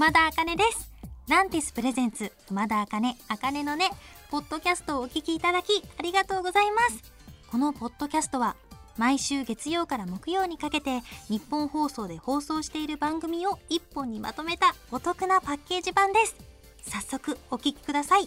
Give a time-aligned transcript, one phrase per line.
[0.00, 0.90] 熊田茜です。
[1.28, 3.90] ランティスプレゼンツ熊田茜茜のね
[4.30, 7.12] ポッドキャストをお聞きいただきありがとうございます。
[7.50, 8.56] このポッドキャストは
[8.96, 16.34] 毎週月曜から木曜にかけて日本放送で放送している番組を一本にまとめたお得なパッケージ版です。
[16.80, 18.26] 早速お聞きください。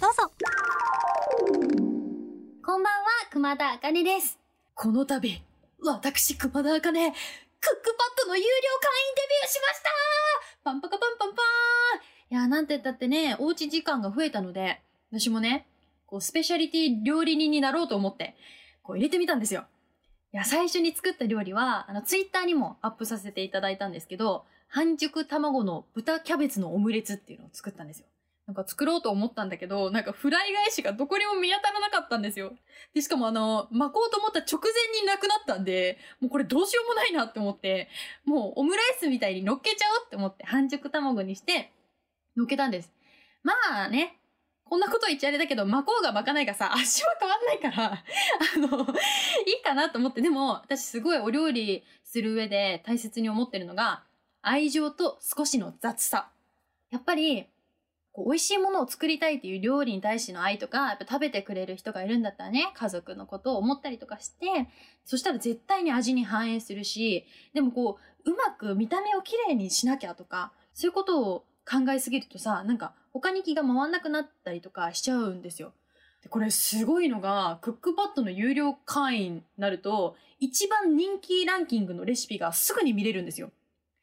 [0.00, 0.30] どうぞ。
[2.64, 4.38] こんばんは熊田茜です。
[4.72, 5.42] この度、
[5.82, 10.27] 私、熊田茜、クックパッドの有料会員デビューしました
[10.68, 11.40] パンパカパンパンパーン
[12.30, 15.66] いや、なんて言ったってね、おうち時間が増えたので、私もね、
[16.04, 18.36] こう、スペシャリティ料理人になろうと思って、
[18.82, 19.64] こう入れてみたんですよ。
[20.34, 28.06] いや、最初に作った料理は、あの、ツイッターにもアップさせていただいたんですけど、半熟卵の豚キャベツのオムレツっていうのを作ったんですよ。
[28.48, 32.52] なんか作ろうと思ったんだけど、なんかフライ返しがどこにも見当たらなかったんですよ。
[32.94, 37.90] で、しかもあの、巻こうと思った直前になくなったんで、もうこれどうしようもないなって思って、
[38.24, 41.72] もうオムライスみたいに乗っけちゃおうって思って半熟卵にして
[42.38, 42.90] 乗っけたんです。
[43.42, 43.52] ま
[43.84, 44.18] あね、
[44.64, 54.04] こんなこと言っちゃあれだけど、巻こうが巻かないがさ、味は変わんないから、あの、いいかなと思って、でも、私すごいお料理する上で大切に思ってるのが、
[54.40, 56.30] 愛情と少しの雑さ。
[56.90, 57.46] やっぱり、
[58.12, 64.46] こう美味しいものを作りたいっていう料理に対しての愛とか、やっぱ食べてくれる人がいるんだったらね、家族のことを思ったりとかして、
[65.04, 75.72] そしたら絶対に味に反映するし、でもこう、うまく見た目をきれいにしなきゃとか、そういうことを考えすぎるとさ、なんか他に気が回んなくなったりとかしちゃうんですよ。
[76.22, 83.50] でこれすごいのが、クックパッドの有料会員になると、一番人気ランキングのレシピがすぐに見れるんですよ。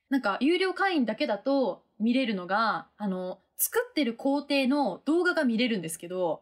[0.09, 6.41] なんか、有料会員だけだと見れるのが、あの、作ってる工程の動画が見れるんですけど、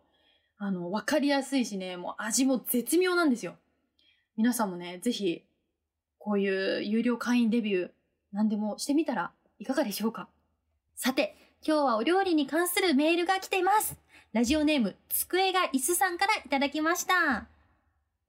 [0.57, 3.55] あの、わかりやすいしね、もう味も絶妙なんですよ。
[4.37, 5.43] 皆さんもね、ぜひ、
[6.17, 7.91] こういう有料会員デビュー、
[8.31, 10.27] 何でもしてみたらいかがでしょうか
[10.95, 13.97] さて、今日はお料理に関するメールが来ています。
[14.31, 17.47] ラジオネーム、机が椅子さんからいただきました。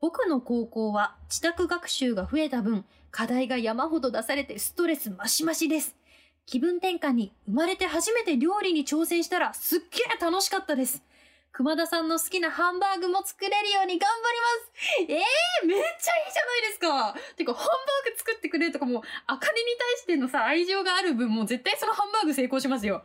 [0.01, 5.97] 僕の高校は自宅学習が増えた分、課題が山ほど出されてストレスマシマシです。
[6.47, 11.03] 気分転換に生まれて初めて料理に挑戦したらすっげえ楽しかったです。
[11.53, 15.13] 熊田さんの好きなハンバーグも作れるように頑張ります。
[15.13, 17.15] ええー、めっちゃいいじゃないですか。
[17.37, 23.05] てか、ハンバーグ作ってくれとかもう、あかりに対してのさ、愛情がある分、もう絶対そのハンバーグ成功しますよ。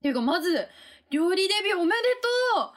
[0.00, 0.66] ていうか、まず、
[1.10, 2.02] 料理デビューおめで
[2.54, 2.72] と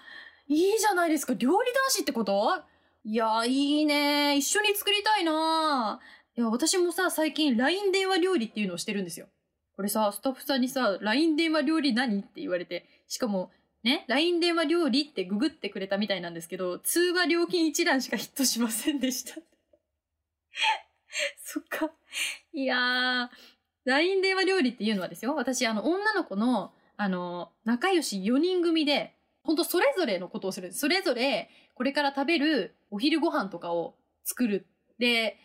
[0.49, 1.33] ういいじゃないですか。
[1.33, 2.61] 料理男子ってこと？
[3.05, 4.35] いや、いいね。
[4.35, 6.01] 一緒に作りたいな
[6.35, 9.27] いや、私もさ、最近 LINE 電話料理っていうのをしてるんですよ。
[9.75, 13.51] これさ、スタッフさんにさ、LINE 電話料理何って言われて、しかも、
[13.83, 19.41] ね、LINE 電話料理ってググってくれたみたいなんですけど、通話料金一覧しかヒットしませんでした。
[21.43, 21.91] そっか。
[22.53, 23.29] いやー、
[23.85, 30.71] LINE 電話料理っていうのはですよ、私、あの、女の子の、あの、仲良し4人組で、ほんとそれぞれのことをする。
[30.71, 34.67] それぞれ、これから食べるお昼ご飯とかを作る。
[34.99, 35.37] で、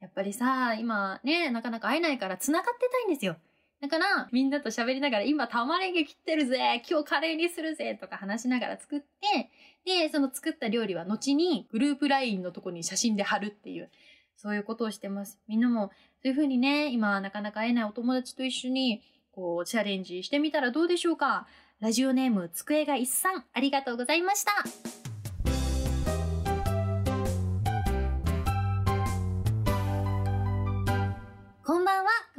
[0.00, 3.36] やっぱりさ、今ね、なかなか会えないから繋がってたいんですよ。
[3.84, 9.50] だから、みんなと喋りながら、今玉ねぎ切ってるぜ今日カレーにするぜとか話しながら作って、
[9.84, 13.90] で、その作った料理は後にグループ LINE のとこに写真で貼るっていう、
[14.36, 15.38] そういうことをしてます。
[15.48, 15.90] みんなも、
[16.22, 19.02] そういう風にね、今なかなか会えないお友達と一緒に、
[19.32, 21.46] こう、チャレンジしてみたらどうでしょうか
[21.80, 25.13] ラジオネーム、机が一さん、ありがとうございました。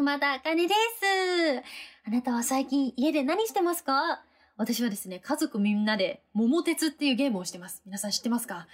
[0.05, 0.77] 熊田茜です。
[2.05, 4.21] あなたは最近家で何してますか？
[4.55, 7.81] 私はですね、家族みんなで桃鉄っていうゲームをしてます。
[7.87, 8.67] 皆さん知ってますか？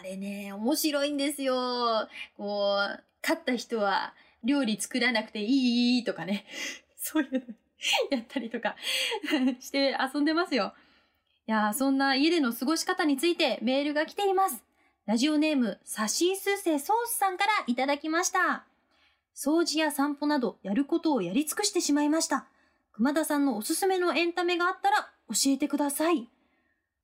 [0.00, 2.08] あれね、面白いんですよ。
[2.38, 6.46] こう、勝った人は料理作らなくていいとかね。
[6.96, 7.40] そういうの
[8.16, 8.74] やったりとか
[9.60, 10.72] して遊んでますよ。
[11.46, 14.64] いやそんな家での過ごし方についてメールが来ています。
[15.04, 18.64] ラジオネーム、サシースセソースさんからいただきました。
[19.42, 22.44] 掃除や散歩などやることをやり尽くしてしまいました。
[22.92, 26.28] 熊田さんのおすすめのエンタメがあったら教えてください。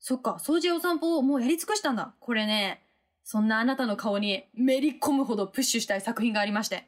[0.01, 2.13] そっか、掃除やお散歩をもうやり尽くしたんだ。
[2.21, 2.83] これね、
[3.25, 6.87] そんなあなたの顔にめり込むほどプッシュしたい作品がありまして。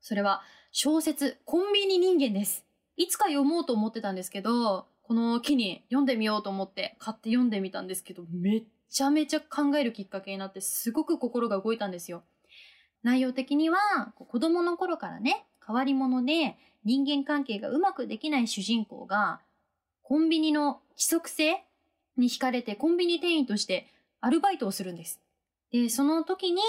[0.00, 2.64] それは小説コンビニ人間です。
[2.96, 12.22] いつか読もうと思ってたんですけど、この機に読んでみようと思って買って読んでみたんですけど、めっちゃめちゃ考えるきっかけになってすごく心が動いたんですよ。
[13.02, 13.78] 内容的には、
[14.16, 19.40] 子供の頃からね、変わり者で人間関係がうまくできない主人公が、
[20.02, 21.62] コンビニの規則性
[22.16, 23.86] に惹かれてコンビニ店員として
[24.20, 25.20] アルバイトをするんです。
[25.70, 26.60] で、その時に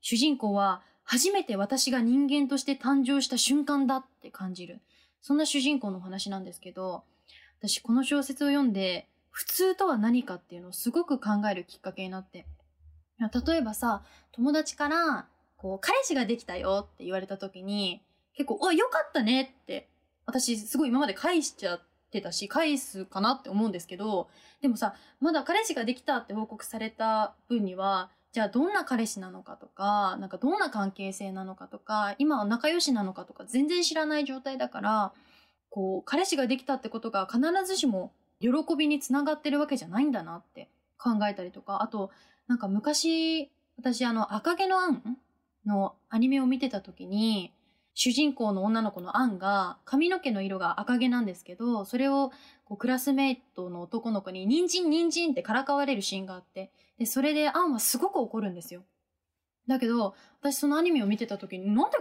[0.00, 4.80] 主人公は初めて私が人間として誕生した瞬間だって感じる。
[5.22, 7.04] そんな主人公の話なんですけど、
[7.58, 12.46] 私この小説を読んで、普通とは何かっていうのをすごく考えるきっかけになって。
[13.18, 14.02] 例えばさ、
[14.32, 18.02] 友達から、こう、彼氏ができたよって言われた時に、
[18.34, 19.88] 結構、あ、よかったねって、
[20.26, 21.80] 私すごい今まで返しちゃっ
[22.10, 24.28] てたし、返すかなって思うんですけど、
[24.60, 35.12] でもさ、まだ彼氏ができたって報告された分には、じゃあどんな彼氏なのかとか、なんかどんな関係性なのかとか、今は仲良しなのかとか全然知らない状態だから、
[35.70, 40.68] こう、彼氏ができたってことが必ずしも喜びにつながってるわけじゃないんだなって
[40.98, 42.10] 考えたりとか、あと、
[42.46, 45.16] なんか昔、私あの、赤毛のアン
[45.66, 47.52] のアニメを見てた時に、
[47.94, 52.30] 主人公の女の子のアンが髪の毛の色が赤毛なんですけど、それを
[52.64, 58.82] こうクラスメイトの男の子に人参人参ってからかわれるシーンがあって、で、それでアンはすごく怒るんですよ。
[59.66, 61.96] だけど、私そのアニメを見てた時になんで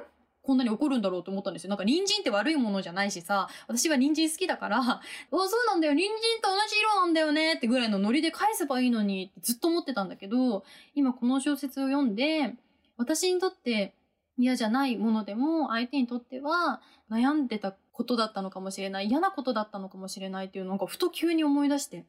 [0.46, 1.70] こんなに怒るんだろうと思ったんですよ。
[1.70, 5.02] なんか人参って悪いものじゃないしさ、私は人参好きだから、 あ、
[5.32, 10.64] そうなんだよ、人参と同じ色なんだよねってぐらいのノリで返せばいいのにずっと思ってたんだけど、
[10.94, 12.56] 今この小説を読んで、
[12.98, 13.94] 私にとって
[14.38, 22.06] 嫌じゃないものでも相手にとっては悩んでたことだったのかもしれない、嫌なことだったのかもしれないっていうのがふと急に思い出して、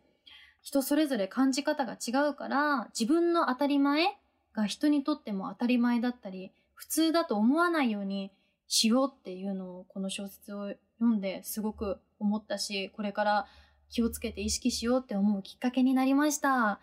[0.63, 4.17] 人それぞれ感じ方が違うから、自分の当たり前
[4.53, 8.33] が人にとっても当たり前だったり、普通だと思わないように
[8.67, 13.47] しようっていうのをこの小説を読んですごく思ったし、これから
[13.91, 16.81] 気をつけて意識しようって思うきっかけになりました。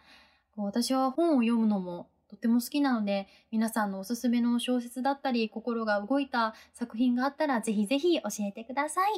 [0.55, 9.13] 私は本を読むのもとても好きなので、皆さんのおすすめの小説だったり、心が動いた作品があったら、ぜひぜひ教えてください。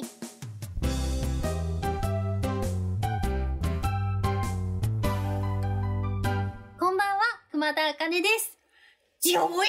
[6.78, 8.58] こんばんは、熊田茜です。
[9.20, 9.68] ジョイ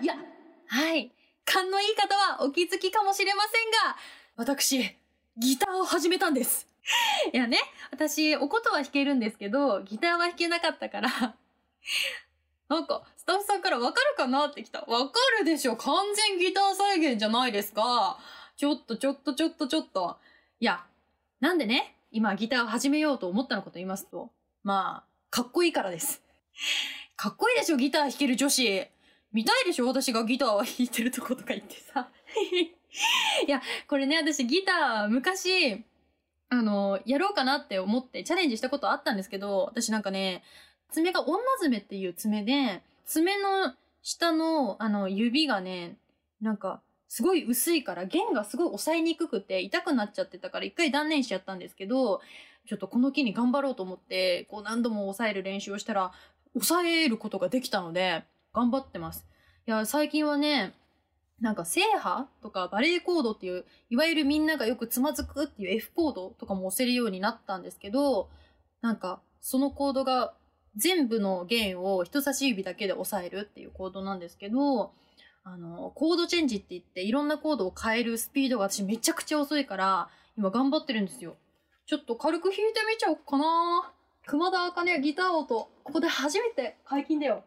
[0.00, 0.14] いや、
[0.68, 1.12] はい。
[1.44, 3.96] 勘のいい方はお気づきかもしれませんが、
[4.36, 4.78] 私、
[5.36, 6.73] ギターを始めたんです。
[7.32, 7.58] いやね、
[7.90, 11.10] 私、お琴は弾けるんですけど、ギターは弾けなかったから、
[12.68, 14.82] なんか、スタッフさんからわかるかなって来た。
[14.82, 18.18] わかるでしょ完全ギター再現じゃないですか。
[18.56, 20.18] ちょっとちょっとちょっとちょっと。
[20.60, 20.84] いや、
[21.40, 24.30] なんでね、今ギターを始めようと思ったのかと言いますと、
[24.62, 26.22] まあ、かっこいいからです。
[27.16, 28.86] かっこいいでしょギター弾ける女子。
[29.32, 32.08] 見たいでしょ私がギターを弾いてるとことか言ってさ。
[33.46, 35.84] いや、これね、私ギター昔、
[36.48, 40.42] あの、やろうかなって思ってチャレンジしたことあったんですけど、私なんかね、
[40.90, 45.96] 爪が女爪っていう爪で、爪の下のあの指がね、
[46.40, 52.20] なんかすごい薄いから弦がすごい押さえにくくて痛くなっちゃってたから一回断念しちゃったんですけど、
[52.66, 56.12] ちょっとこの木に頑張ろうと思って、こう何度も押さえる練習をしたら、
[56.54, 59.26] 抑えることができたので、頑張ってます。
[59.66, 60.74] いや、最近はね、
[61.40, 68.30] なんか、制覇とかバレエコードっていう、いわゆるみんながよくつまずくっていう F コードとかも押せるようになったんですけど、
[68.80, 70.34] なんか、そのコードが
[70.76, 74.92] 全部の弦を人差し指だけで押さえるっていうコードなんですけど、
[75.44, 80.08] あの、コードチェンジって言っていろんなコードを変えるスピードが私めちゃくちゃ遅いから、
[80.38, 81.36] 今頑張ってるんですよ。
[81.86, 83.92] ちょっと軽く弾いてみちゃおうかな
[84.26, 87.44] 熊田茜ギター音、ここで初めて解禁だよ。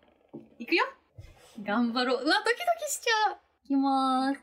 [0.60, 0.86] いくよ
[1.63, 2.24] 頑張ろう。
[2.24, 3.47] うわ、ドキドキしちゃう。
[3.68, 4.40] いきまーす。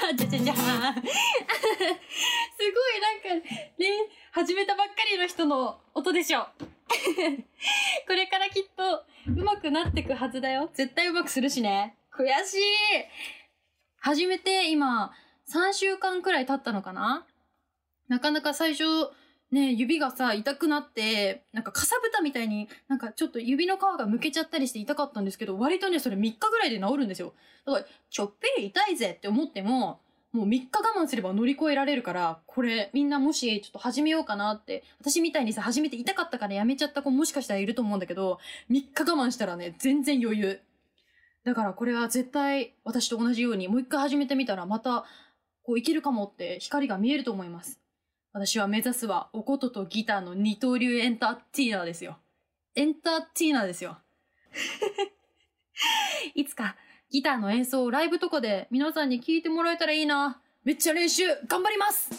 [0.00, 0.94] あ、じゃじゃじゃーん。
[0.94, 1.12] すごい
[3.02, 3.86] なんか、ね、
[4.32, 6.46] 始めたばっかりの人の音でしょ。
[8.08, 10.70] これからきっと上手くなってくはずだよ。
[10.72, 11.98] 絶対上手くするしね。
[12.16, 12.62] 悔しい
[14.06, 15.10] 始めて今
[15.52, 17.26] 3週間くらい経ったのかな？
[18.08, 18.84] なかなか最初
[19.50, 27.32] ね、指がさ、痛くなって、なんかかさぶたみたいに、なんかちょっと指の皮がむけちゃったりして痛かったんですけど、割とね、それ3日ぐらいで治るんですよ。
[27.66, 29.98] だから、ちょっぴり痛いぜって思っても、
[30.30, 38.38] もう3日我慢すれば乗り越えられるから、これみんなもしちょっと始めようかなって、私みたいにさ、始めて痛かったからやめちゃった子もしかしたらいると思うんだけど、
[38.70, 40.60] 3日我慢したらね、全然余裕。
[41.46, 45.04] だからこれは絶対私と同じようにもう一回始めてみたらまた
[45.62, 47.78] こういけるかもって光が見えると思います。
[48.32, 52.18] 私は目指すはおこととギターの二刀流エンターテイナーですよ。
[52.74, 53.96] エンターテイナーですよ。
[56.34, 56.74] いつか
[57.10, 60.42] ギターの演奏をライブとかで皆さんに聞いてもらえたらいいな。
[60.64, 62.10] めっちゃ練習頑張ります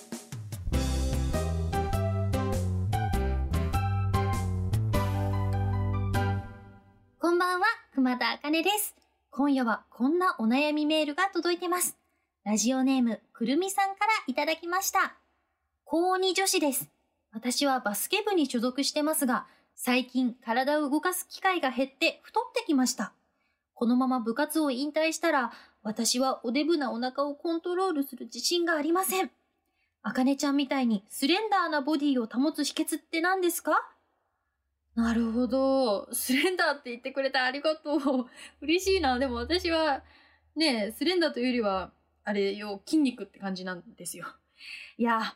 [7.20, 9.07] こんばんは、熊田茜です。
[9.38, 11.96] 今夜はこんなお悩みメールが届いてます。
[12.44, 15.14] ラジオネームくるみさんからいただきました。
[15.86, 16.90] 高2女子です。
[17.32, 23.14] 私はバスケ部に所属してますが、最近体を動かす機会が減って太ってきました。
[23.76, 25.52] このまま部活を引退したら、
[25.84, 29.30] 私はおデブなお腹をコントロールする自信がありません。
[30.02, 33.88] あかねちゃんみたいにスレンダーなボディを保つ秘訣って何ですか？
[34.98, 36.12] なるほど。
[36.12, 38.00] スレンダーって言ってくれてありがとう。
[38.62, 39.20] 嬉しいな。
[39.20, 40.04] でも私は、
[40.56, 41.92] ねスレンダーというよりは、
[42.24, 44.26] あれよ、筋肉って感じなんですよ。
[44.98, 45.36] いや、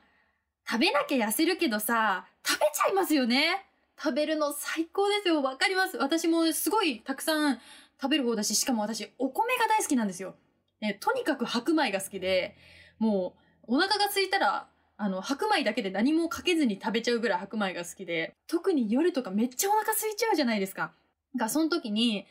[0.67, 3.67] 食べなきゃ痩せるけどさ、食べちゃいますよね。
[4.01, 5.43] 食べるの最高ですよ。
[5.43, 5.95] わかります。
[5.97, 7.61] 私もすごいたくさん
[8.01, 10.35] 食べる方だし、しかも私、お米が大好きなんですよ。
[10.79, 12.57] ね、とにかく白米が好きで、
[12.97, 13.35] も
[13.67, 14.70] う、お腹が空いたら、
[15.01, 20.91] あの、白米だけで何もかけずに食べちゃうぐらい白米が好きで、特に夜とかめっちゃお腹空いちゃうじゃないですか。
[21.35, 22.27] が、その時に、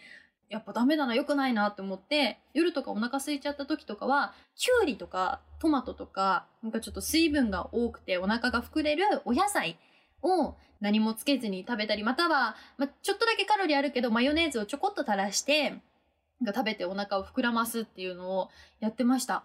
[0.49, 9.77] やっぱダメだな、良くないなって思って、夜とかお腹空いちゃった時とかは、きゅうりとかトマトとか、なんかちょっと水分が多くてお腹が膨れるお野菜
[10.23, 15.75] を何もつけずに食べたり、または、まちょっとだけカロリーあるけど、マヨネーズをちょこっと垂らして、
[16.41, 18.49] が食べてお腹を膨らますっていうのを
[18.79, 19.43] やってました。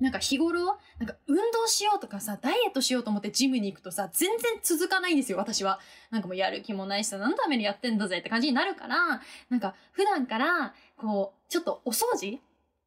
[0.00, 5.80] なんか日頃、なんか運動しようとかさ、ダイエットしようと思ってジムに行くとさ、全然続かないんですよ、私は。
[6.10, 12.40] なんかもうやる気もないしさ、何のためにやってんだぜって感じになるから、なんか普段から、こう、ちょっとお掃除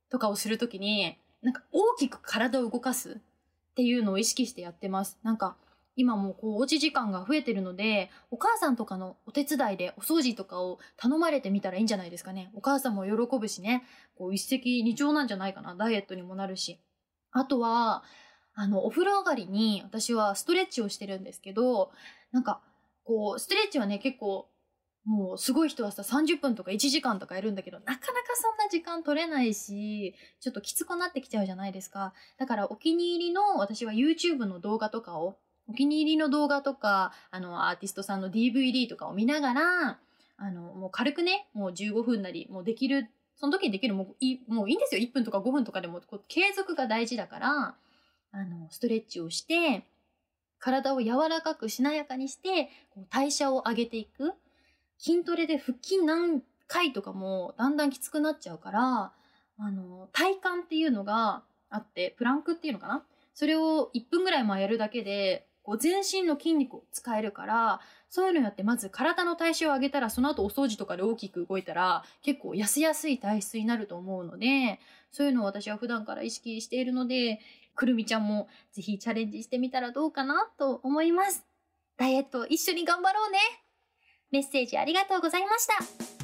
[0.10, 5.18] とかをするときに、なんか大きく体を動かすっていうのを意識してやってます。
[5.24, 5.56] なんか、
[5.96, 12.51] 今もこうおうち時間が増えてるので、お母さんとかのお手伝いでお掃除とかを頼まれてみたらいいんじゃないですかね。
[12.54, 13.84] お母さんも喜ぶしね、
[14.16, 15.75] こう一石二鳥なんじゃないかな。
[15.75, 16.80] ダイエットにもなるし。
[17.31, 18.03] あとは、
[18.53, 21.91] あの、お風呂上がりに私はストレッチをしてるんですけど、
[22.31, 22.62] なんか、
[23.03, 24.50] こう、ストレッチはね、結構、
[25.05, 28.01] もうすごい人はさ、30分とか1時間とかやるんだけど、なかなか
[28.36, 32.13] そんな時間取れないし、ちょっときつくなってきちゃうじゃないですか。
[32.38, 40.00] だからお気に入りの、私は YouTube の動画とかを、お気に入りの動画とか、あの、アーティストさんの DVD とかを見ながら、
[40.38, 43.09] あの、もう軽くね、もう15分なり、もうできる
[43.39, 45.01] その時にできるもういもういいんですよ。
[45.01, 47.75] 1分とか5分とかでも、こう継続が大事だから、
[48.31, 49.86] あの、ストレッチをして、
[50.60, 54.34] 体を柔らかくしなやかにして、こう代謝を上げていく。
[54.98, 59.13] 筋トレで腹筋何回とかもだんだんきつくなっちゃうから、
[59.58, 63.03] あの、体幹っていうのがあって、プランクっていうのかな？
[63.34, 67.79] それを1分ぐらいもやるだけで、こう全身の筋肉を使えるから、
[68.10, 74.80] そういうのやってまず体の体臭を上げたらその後お掃除とかで大きく動いたら結構痩せやすい体質になると思うので
[75.12, 77.39] そういうのを私は普段から意識しているので
[77.75, 81.46] くるみちゃんもぜひチャレンジしてみたらどうかなと思います。
[81.98, 83.39] ダイエット一緒に頑張ろうね。
[84.32, 86.18] メッセージありがとうございました。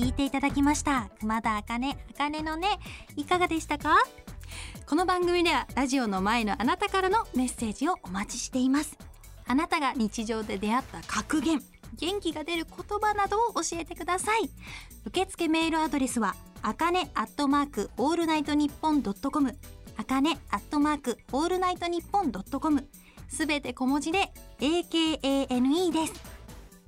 [0.00, 1.10] 聞いていただきました。
[1.20, 2.68] 熊田茜茜のね
[3.16, 3.98] いかがでしたか？
[4.86, 8.96] この番組ではラジオの前のあなたからのメッセージをお待ちしています。
[9.46, 11.60] あなたが日常で出会った格言
[11.98, 14.48] 元気が出る言葉などを教えてください。
[15.04, 19.54] 受付メールアドレスはあかねアットマークオールナイトニッポン dot com
[19.98, 22.88] あかねアットマークオールナイトニッポン dot com。
[23.28, 26.39] すべて小文字で AKANE です。